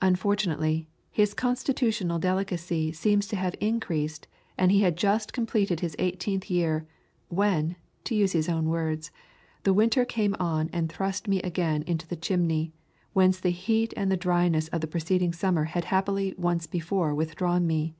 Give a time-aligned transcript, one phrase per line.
[0.00, 6.48] Unfortunately, his constitutional delicacy seems to have increased, and he had just completed his eighteenth
[6.48, 6.86] year,
[7.30, 7.74] "when,"
[8.04, 9.10] to use his own words,
[9.64, 12.74] "the winter came on and thrust me again into the chimney,
[13.12, 17.66] whence the heat and the dryness of the preceding summer had happily once before withdrawn
[17.66, 17.96] me.